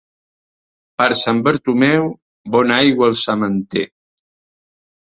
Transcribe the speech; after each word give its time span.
Per 1.01 1.07
Sant 1.19 1.43
Bartomeu, 1.49 2.09
bona 2.57 2.81
aigua 2.81 3.13
al 3.13 3.17
sementer. 3.23 3.89